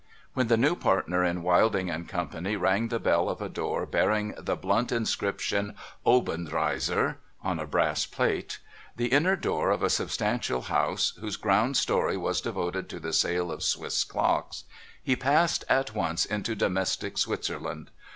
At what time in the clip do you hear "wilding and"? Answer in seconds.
1.43-2.09